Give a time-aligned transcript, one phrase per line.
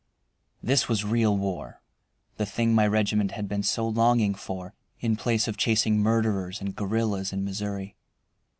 [0.63, 1.79] This was real war,
[2.37, 6.75] the thing my regiment had been so longing for, in place of chasing murderers and
[6.75, 7.95] guerrillas in Missouri.